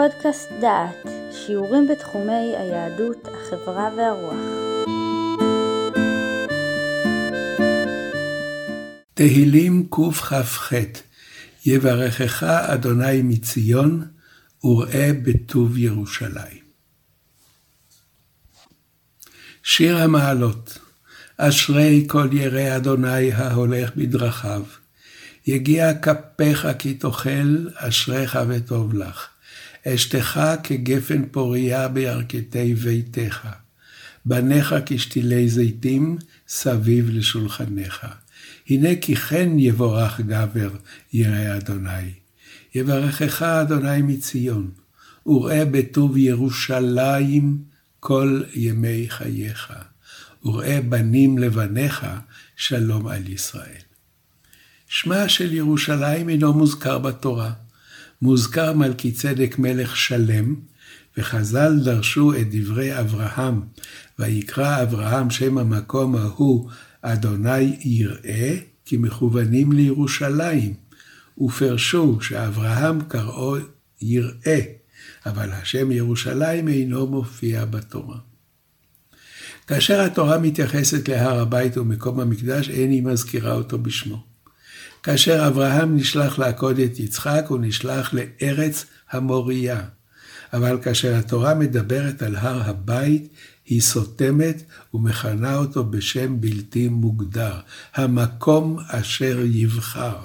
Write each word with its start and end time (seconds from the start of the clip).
פודקאסט 0.00 0.48
דעת, 0.60 1.06
שיעורים 1.32 1.88
בתחומי 1.88 2.56
היהדות, 2.56 3.28
החברה 3.28 3.88
והרוח. 3.96 4.34
תהילים 9.14 9.88
קכ"ח 9.90 10.72
יברכך 11.66 12.42
אדוני 12.42 13.22
מציון 13.22 14.04
וראה 14.64 15.10
בטוב 15.22 15.78
ירושלים. 15.78 16.64
שיר 19.62 19.96
המעלות 19.96 20.78
אשרי 21.36 22.04
כל 22.08 22.28
ירא 22.32 22.76
אדוני 22.76 23.32
ההולך 23.32 23.90
בדרכיו. 23.96 24.62
יגיע 25.46 25.94
כפיך 25.94 26.68
כי 26.78 26.94
תאכל, 26.94 27.68
אשריך 27.76 28.38
וטוב 28.48 28.94
לך. 28.94 29.39
אשתך 29.86 30.40
כגפן 30.62 31.22
פוריה 31.30 31.88
בירכתי 31.88 32.74
ביתך. 32.74 33.48
בניך 34.24 34.74
כשתילי 34.86 35.48
זיתים 35.48 36.18
סביב 36.48 37.10
לשולחניך. 37.10 38.06
הנה 38.68 38.88
כי 39.00 39.16
כן 39.16 39.58
יבורך 39.58 40.20
גבר 40.20 40.70
ירא 41.12 41.56
אדוני. 41.56 42.10
יברכך 42.74 43.42
אדוני 43.42 44.02
מציון, 44.02 44.70
וראה 45.26 45.64
בטוב 45.64 46.16
ירושלים 46.16 47.58
כל 48.00 48.42
ימי 48.54 49.06
חייך. 49.08 49.72
וראה 50.44 50.80
בנים 50.88 51.38
לבניך 51.38 52.06
שלום 52.56 53.06
על 53.06 53.28
ישראל. 53.28 53.82
שמה 54.88 55.28
של 55.28 55.52
ירושלים 55.52 56.28
אינו 56.28 56.52
מוזכר 56.52 56.98
בתורה. 56.98 57.52
מוזכר 58.22 58.72
מלכי 58.72 59.12
צדק 59.12 59.58
מלך 59.58 59.96
שלם, 59.96 60.54
וחז"ל 61.18 61.80
דרשו 61.84 62.34
את 62.34 62.46
דברי 62.50 63.00
אברהם, 63.00 63.60
ויקרא 64.18 64.82
אברהם 64.82 65.30
שם 65.30 65.58
המקום 65.58 66.16
ההוא 66.16 66.70
אדוני 67.02 67.76
יראה, 67.80 68.56
כי 68.84 68.96
מכוונים 68.96 69.72
לירושלים, 69.72 70.74
ופרשו 71.38 72.20
שאברהם 72.20 73.00
קראו 73.08 73.56
יראה, 74.02 74.60
אבל 75.26 75.50
השם 75.52 75.92
ירושלים 75.92 76.68
אינו 76.68 77.06
מופיע 77.06 77.64
בתורה. 77.64 78.18
כאשר 79.66 80.00
התורה 80.00 80.38
מתייחסת 80.38 81.08
להר 81.08 81.40
הבית 81.40 81.78
ומקום 81.78 82.20
המקדש, 82.20 82.70
אין 82.70 82.90
היא 82.90 83.02
מזכירה 83.02 83.54
אותו 83.54 83.78
בשמו. 83.78 84.29
כאשר 85.02 85.46
אברהם 85.46 85.96
נשלח 85.96 86.38
לעקוד 86.38 86.78
את 86.78 87.00
יצחק, 87.00 87.44
הוא 87.48 87.58
נשלח 87.60 88.14
לארץ 88.14 88.86
המוריה. 89.10 89.80
אבל 90.52 90.78
כאשר 90.82 91.14
התורה 91.14 91.54
מדברת 91.54 92.22
על 92.22 92.36
הר 92.36 92.62
הבית, 92.70 93.28
היא 93.66 93.80
סותמת 93.80 94.62
ומכנה 94.94 95.56
אותו 95.56 95.84
בשם 95.84 96.40
בלתי 96.40 96.88
מוגדר, 96.88 97.60
המקום 97.94 98.78
אשר 98.88 99.38
יבחר. 99.44 100.16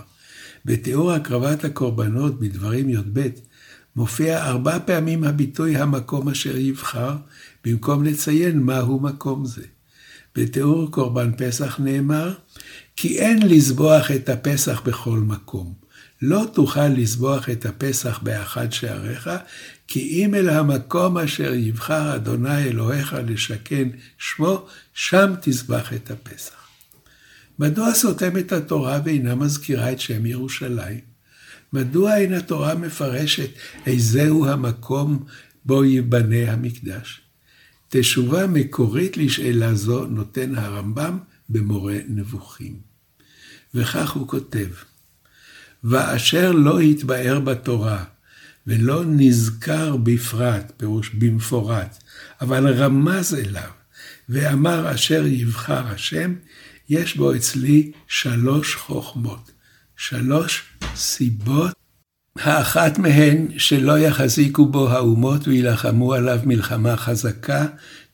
בתיאור 0.66 1.12
הקרבת 1.12 1.64
הקורבנות 1.64 2.40
בדברים 2.40 2.90
י"ב, 2.90 3.28
מופיע 3.96 4.46
ארבע 4.46 4.80
פעמים 4.86 5.24
הביטוי 5.24 5.78
המקום 5.78 6.30
אשר 6.30 6.58
יבחר, 6.58 7.16
במקום 7.66 8.04
לציין 8.04 8.60
מהו 8.60 9.00
מקום 9.00 9.46
זה. 9.46 9.64
בתיאור 10.36 10.92
קורבן 10.92 11.32
פסח 11.38 11.80
נאמר, 11.80 12.34
כי 12.96 13.20
אין 13.20 13.48
לזבוח 13.48 14.12
את 14.12 14.30
הפסח 14.30 14.82
בכל 14.82 15.20
מקום. 15.20 15.74
לא 16.22 16.46
תוכל 16.54 16.88
לזבוח 16.88 17.50
את 17.50 17.66
הפסח 17.66 18.20
באחד 18.24 18.72
שעריך, 18.72 19.30
כי 19.88 20.00
אם 20.00 20.36
אל 20.36 20.50
המקום 20.50 21.18
אשר 21.18 21.54
יבחר 21.54 22.16
אדוני 22.16 22.64
אלוהיך 22.64 23.16
לשכן 23.28 23.90
שמו, 24.18 24.68
שם 24.94 25.34
תזבח 25.42 25.94
את 25.94 26.12
הפסח. 26.12 26.56
מדוע 27.60 27.94
סותמת 27.94 28.52
התורה 28.52 29.00
ואינה 29.06 29.36
מזכירה 29.36 29.92
את 29.92 30.00
שם 30.00 30.26
ירושלים? 30.26 31.00
מדוע 31.74 32.18
אין 32.18 32.34
התורה 32.34 32.76
מפרשת 32.76 33.50
איזהו 33.86 34.48
המקום 34.48 35.24
בו 35.66 35.84
ייבנה 35.84 36.52
המקדש? 36.52 37.25
תשובה 38.00 38.48
מקורית 38.48 39.18
לשאלה 39.18 39.76
זו 39.76 40.06
נותן 40.06 40.56
הרמב"ם 40.56 41.18
במורה 41.50 41.98
נבוכים. 42.08 42.80
וכך 43.74 44.12
הוא 44.12 44.28
כותב, 44.28 44.68
ואשר 45.84 46.52
לא 46.52 46.80
התבאר 46.80 47.40
בתורה, 47.40 48.04
ולא 48.68 49.04
נזכר 49.08 49.98
בפרט, 49.98 50.72
פירוש 50.78 51.10
במפורט, 51.10 52.04
אבל 52.42 52.74
רמז 52.74 53.34
אליו, 53.34 53.70
ואמר 54.30 54.96
אשר 54.96 55.26
יבחר 55.26 55.88
השם, 55.88 56.36
יש 56.90 57.18
בו 57.18 57.36
אצלי 57.36 57.92
שלוש 58.08 58.76
חוכמות, 58.76 59.52
שלוש 59.98 60.64
סיבות. 60.96 61.85
האחת 62.40 62.98
מהן, 62.98 63.48
שלא 63.58 64.00
יחזיקו 64.00 64.66
בו 64.66 64.90
האומות 64.90 65.48
וילחמו 65.48 66.14
עליו 66.14 66.40
מלחמה 66.46 66.98
חזקה, 66.98 67.66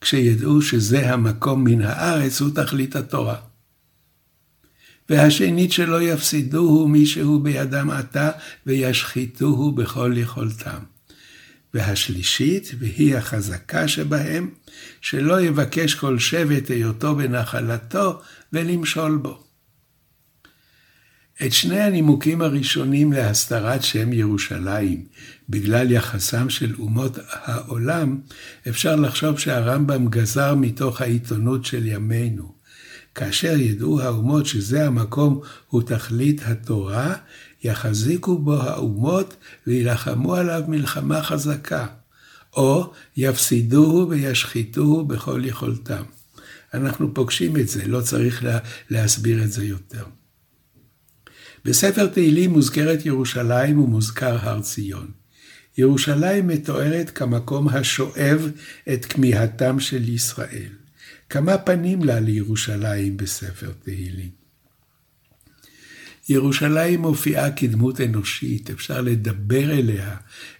כשידעו 0.01 0.61
שזה 0.61 1.13
המקום 1.13 1.63
מן 1.63 1.81
הארץ 1.81 2.41
הוא 2.41 2.49
תכלית 2.55 2.95
התורה. 2.95 3.35
והשנית 5.09 5.71
שלא 5.71 6.01
יפסידוהו 6.01 6.87
מישהו 6.87 7.39
בידם 7.39 7.89
עתה, 7.89 8.31
וישחיתוהו 8.65 9.71
בכל 9.71 10.13
יכולתם. 10.15 10.79
והשלישית, 11.73 12.71
והיא 12.79 13.15
החזקה 13.15 13.87
שבהם, 13.87 14.49
שלא 15.01 15.41
יבקש 15.41 15.95
כל 15.95 16.19
שבט 16.19 16.69
היותו 16.69 17.15
בנחלתו, 17.15 18.21
ולמשול 18.53 19.17
בו. 19.17 19.50
את 21.45 21.53
שני 21.53 21.79
הנימוקים 21.79 22.41
הראשונים 22.41 23.13
להסתרת 23.13 23.83
שם 23.83 24.13
ירושלים, 24.13 25.05
בגלל 25.49 25.91
יחסם 25.91 26.49
של 26.49 26.75
אומות 26.79 27.17
העולם, 27.31 28.19
אפשר 28.69 28.95
לחשוב 28.95 29.39
שהרמב"ם 29.39 30.07
גזר 30.07 30.55
מתוך 30.55 31.01
העיתונות 31.01 31.65
של 31.65 31.87
ימינו. 31.87 32.53
כאשר 33.15 33.57
ידעו 33.57 34.01
האומות 34.01 34.45
שזה 34.45 34.87
המקום 34.87 35.41
הוא 35.67 35.81
תכלית 35.81 36.41
התורה, 36.45 37.15
יחזיקו 37.63 38.37
בו 38.37 38.61
האומות 38.61 39.35
וילחמו 39.67 40.35
עליו 40.35 40.63
מלחמה 40.67 41.23
חזקה, 41.23 41.85
או 42.53 42.93
יפסידוהו 43.17 44.09
וישחיתוהו 44.09 45.05
בכל 45.05 45.41
יכולתם. 45.45 46.03
אנחנו 46.73 47.13
פוגשים 47.13 47.57
את 47.57 47.67
זה, 47.67 47.87
לא 47.87 48.01
צריך 48.01 48.43
לה, 48.43 48.59
להסביר 48.89 49.43
את 49.43 49.51
זה 49.51 49.65
יותר. 49.65 50.03
בספר 51.65 52.07
תהילים 52.07 52.51
מוזכרת 52.51 53.05
ירושלים 53.05 53.79
ומוזכר 53.79 54.37
הר 54.41 54.61
ציון. 54.61 55.11
ירושלים 55.77 56.47
מתוארת 56.47 57.09
כמקום 57.09 57.69
השואב 57.69 58.51
את 58.93 59.05
כמיהתם 59.05 59.79
של 59.79 60.09
ישראל. 60.09 60.69
כמה 61.29 61.57
פנים 61.57 62.03
לה 62.03 62.19
לירושלים 62.19 63.17
בספר 63.17 63.71
תהילים. 63.83 64.41
ירושלים 66.29 67.01
מופיעה 67.01 67.51
כדמות 67.51 68.01
אנושית, 68.01 68.69
אפשר 68.69 69.01
לדבר 69.01 69.71
אליה, 69.71 70.15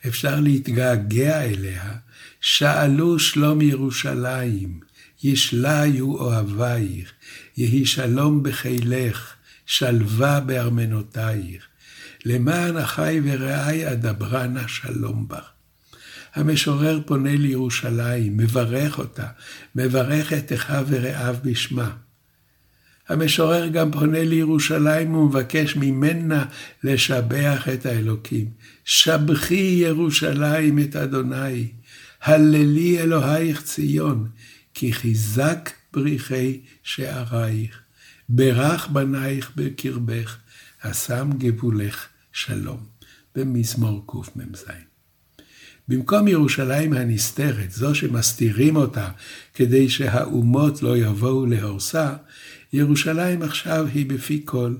אפשר 0.07 0.39
להתגעגע 0.39 1.41
אליה. 1.41 1.95
שאלו 2.41 3.19
שלום 3.19 3.61
ירושלים, 3.61 4.79
ישליו 5.23 6.01
אוהבייך, 6.01 7.11
יהי 7.57 7.85
שלום 7.85 8.43
בחילך, 8.43 9.33
שלווה 9.65 10.39
בארמנותייך. 10.39 11.67
למען 12.25 12.77
אחי 12.77 13.21
ורעי 13.23 13.91
אדברה 13.91 14.47
נא 14.47 14.67
שלום 14.67 15.27
בך. 15.27 15.49
המשורר 16.35 16.99
פונה 17.05 17.35
לירושלים, 17.35 18.37
מברך 18.37 18.99
אותה, 18.99 19.27
מברך 19.75 20.33
את 20.33 20.53
אחיו 20.53 20.85
ורעיו 20.89 21.35
בשמה. 21.43 21.91
המשורר 23.09 23.67
גם 23.67 23.91
פונה 23.91 24.23
לירושלים 24.23 25.15
ומבקש 25.15 25.75
ממנה 25.75 26.45
לשבח 26.83 27.67
את 27.73 27.85
האלוקים. 27.85 28.45
שבחי 28.85 29.79
ירושלים 29.85 30.79
את 30.79 30.95
אדוני, 30.95 31.67
הללי 32.21 32.99
אלוהיך 32.99 33.61
ציון, 33.61 34.29
כי 34.73 34.93
חיזק 34.93 35.69
בריחי 35.93 36.59
שערייך. 36.83 37.81
ברך 38.33 38.87
בנייך 38.87 39.51
בקרבך, 39.55 40.37
השם 40.83 41.29
גבולך 41.37 42.07
שלום. 42.33 42.79
במזמור 43.35 44.03
קמ"ז. 44.07 44.65
במקום 45.87 46.27
ירושלים 46.27 46.93
הנסתרת, 46.93 47.71
זו 47.71 47.95
שמסתירים 47.95 48.75
אותה 48.75 49.09
כדי 49.53 49.89
שהאומות 49.89 50.83
לא 50.83 50.97
יבואו 50.97 51.45
להורסה, 51.45 52.13
ירושלים 52.73 53.41
עכשיו 53.41 53.87
היא 53.93 54.05
בפי 54.05 54.41
כל, 54.45 54.75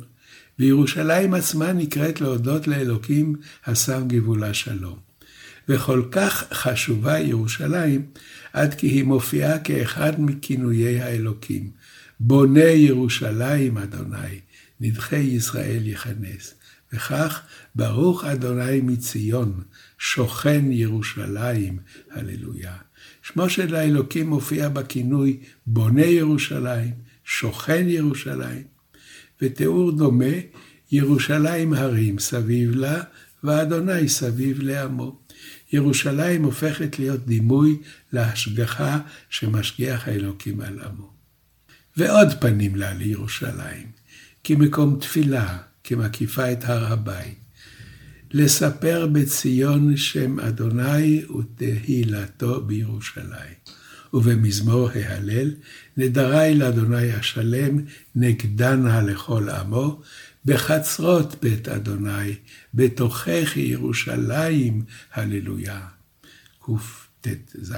וירושלים 0.60 1.34
עצמה 1.34 1.74
נקראת 1.74 2.22
להודות 2.22 2.68
לאלוקים, 2.68 3.36
השם 3.66 4.08
גבולה 4.08 4.54
שלום. 4.54 4.98
וכל 5.70 6.04
כך 6.12 6.44
חשובה 6.54 7.20
ירושלים, 7.20 8.06
עד 8.54 8.74
כי 8.74 8.88
היא 8.88 9.04
מופיעה 9.04 9.60
כאחד 9.60 10.12
מכינויי 10.18 11.02
האלוקים. 11.02 11.81
בונה 12.24 12.64
ירושלים 12.64 13.78
אדוני, 13.78 14.40
נדחי 14.80 15.18
ישראל 15.18 15.88
יכנס. 15.88 16.54
וכך 16.94 17.42
ברוך 17.76 18.26
אדוני 18.26 18.82
מציון, 18.82 19.62
שוכן 20.00 20.72
ירושלים, 20.72 21.80
הללויה. 22.12 22.76
שמו 23.24 23.50
של 23.50 23.76
האלוקים 23.76 24.30
מופיע 24.30 24.70
בכינוי 24.70 25.40
בונה 25.66 26.06
ירושלים, 26.06 26.94
שוכן 27.26 27.86
ירושלים, 27.88 28.64
ותיאור 29.42 29.92
דומה, 29.92 30.36
ירושלים 30.92 31.74
הרים 31.74 32.20
סביב 32.20 32.76
לה, 32.76 33.04
ואדוני 33.44 34.10
סביב 34.10 34.62
לעמו. 34.62 35.20
ירושלים 35.74 36.44
הופכת 36.44 37.00
להיות 37.00 37.26
דימוי 37.26 37.78
להשגחה 38.14 39.00
שמשגיח 39.30 40.08
האלוקים 40.08 40.62
על 40.62 40.80
עמו. 40.80 41.11
ועוד 41.98 42.28
פנים 42.40 42.76
לה 42.76 42.94
לירושלים, 42.94 43.88
כמקום 44.44 45.00
תפילה, 45.00 45.58
כמקיפה 45.84 46.52
את 46.52 46.64
הר 46.64 46.94
הבית. 46.94 47.38
לספר 48.34 49.08
בציון 49.08 49.98
שם 49.98 50.40
אדוני 50.40 51.26
ותהילתו 51.26 52.62
בירושלים. 52.62 53.56
ובמזמור 54.14 54.90
ההלל, 54.90 55.54
נדרי 55.98 56.56
לאדוני 56.56 57.12
השלם, 57.12 57.78
נגדנה 58.16 59.02
לכל 59.02 59.50
עמו, 59.50 60.02
בחצרות 60.46 61.36
בית 61.42 61.68
אדוני, 61.68 62.36
בתוכך 62.74 63.58
ירושלים, 63.58 64.84
הללויה. 65.14 65.88
קט"ז. 66.62 67.74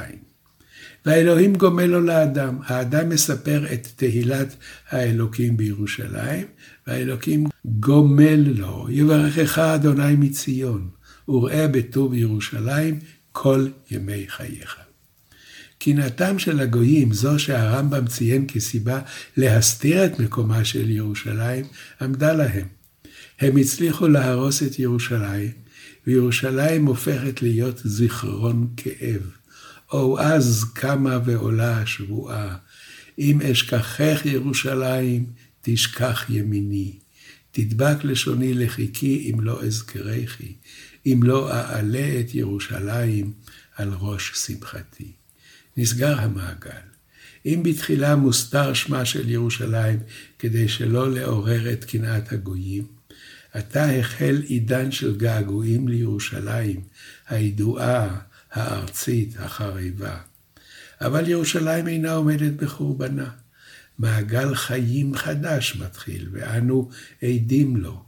והאלוהים 1.05 1.55
גומל 1.55 1.85
לו 1.85 2.01
לאדם. 2.01 2.57
האדם 2.65 3.09
מספר 3.09 3.73
את 3.73 3.87
תהילת 3.95 4.55
האלוקים 4.89 5.57
בירושלים, 5.57 6.45
והאלוקים 6.87 7.45
גומל 7.65 8.43
לו, 8.55 8.87
יברכך 8.89 9.59
אדוני 9.59 10.15
מציון, 10.15 10.89
וראה 11.27 11.67
בטוב 11.67 12.13
ירושלים 12.13 12.99
כל 13.31 13.67
ימי 13.91 14.25
חייך. 14.27 14.75
קנאתם 15.79 16.39
של 16.39 16.59
הגויים, 16.59 17.13
זו 17.13 17.39
שהרמב"ם 17.39 18.07
ציין 18.07 18.47
כסיבה 18.47 18.99
להסתיר 19.37 20.05
את 20.05 20.19
מקומה 20.19 20.65
של 20.65 20.89
ירושלים, 20.89 21.65
עמדה 22.01 22.33
להם. 22.33 22.67
הם 23.39 23.57
הצליחו 23.57 24.07
להרוס 24.07 24.63
את 24.63 24.79
ירושלים, 24.79 25.51
וירושלים 26.07 26.85
הופכת 26.85 27.41
להיות 27.41 27.81
זיכרון 27.85 28.67
כאב. 28.77 29.42
או 29.93 30.19
אז 30.19 30.65
קמה 30.73 31.19
ועולה 31.25 31.77
השבועה, 31.77 32.55
אם 33.19 33.41
אשכחך 33.41 34.21
ירושלים, 34.25 35.25
תשכח 35.61 36.25
ימיני. 36.29 36.93
תדבק 37.51 38.03
לשוני 38.03 38.53
לחיקי 38.53 39.31
אם 39.31 39.39
לא 39.39 39.63
אזכרכי, 39.63 40.53
אם 41.05 41.19
לא 41.23 41.51
אעלה 41.53 42.19
את 42.19 42.35
ירושלים 42.35 43.33
על 43.75 43.93
ראש 43.99 44.31
שמחתי. 44.35 45.11
נסגר 45.77 46.19
המעגל. 46.19 46.85
אם 47.45 47.63
בתחילה 47.63 48.15
מוסתר 48.15 48.73
שמה 48.73 49.05
של 49.05 49.29
ירושלים 49.29 49.99
כדי 50.39 50.67
שלא 50.67 51.11
לעורר 51.11 51.73
את 51.73 51.85
קנאת 51.85 52.31
הגויים, 52.31 52.85
עתה 53.53 53.91
החל 53.91 54.41
עידן 54.45 54.91
של 54.91 55.17
געגועים 55.17 55.87
לירושלים, 55.87 56.81
הידועה, 57.27 58.19
הארצית, 58.53 59.35
החריבה. 59.39 60.17
אבל 61.01 61.27
ירושלים 61.27 61.87
אינה 61.87 62.13
עומדת 62.13 62.53
בחורבנה. 62.53 63.29
מעגל 63.99 64.55
חיים 64.55 65.15
חדש 65.15 65.75
מתחיל, 65.75 66.29
ואנו 66.31 66.89
עדים 67.21 67.77
לו. 67.77 68.03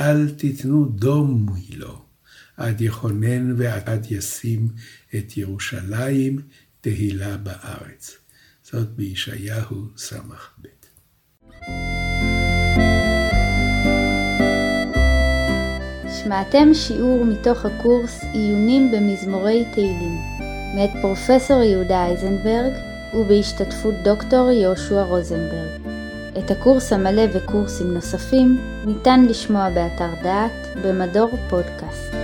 אל 0.00 0.30
תיתנו 0.30 0.84
דום 0.84 1.46
לו, 1.76 2.04
עד 2.56 2.80
יכונן 2.80 3.54
ועד 3.60 4.06
ישים 4.10 4.68
את 5.16 5.36
ירושלים 5.36 6.40
תהילה 6.80 7.36
בארץ. 7.36 8.16
זאת 8.62 8.88
בישעיהו 8.88 9.88
ס"ב. 9.96 10.34
שמעתם 16.24 16.74
שיעור 16.74 17.24
מתוך 17.24 17.64
הקורס 17.64 18.24
עיונים 18.32 18.90
במזמורי 18.92 19.64
תהילים, 19.74 20.18
מאת 20.74 20.90
פרופסור 21.02 21.62
יהודה 21.62 22.06
אייזנברג 22.06 22.72
ובהשתתפות 23.14 23.94
דוקטור 24.04 24.50
יהושע 24.50 25.02
רוזנברג. 25.02 25.80
את 26.38 26.50
הקורס 26.50 26.92
המלא 26.92 27.22
וקורסים 27.32 27.94
נוספים 27.94 28.58
ניתן 28.86 29.24
לשמוע 29.28 29.70
באתר 29.70 30.10
דעת 30.22 30.76
במדור 30.84 31.30
פודקאסט. 31.50 32.21